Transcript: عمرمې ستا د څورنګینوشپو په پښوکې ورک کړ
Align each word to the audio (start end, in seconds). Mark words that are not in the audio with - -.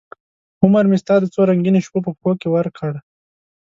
عمرمې 0.63 0.97
ستا 1.03 1.15
د 1.19 1.25
څورنګینوشپو 1.33 2.03
په 2.05 2.11
پښوکې 2.17 2.47
ورک 2.51 2.73
کړ 2.79 2.93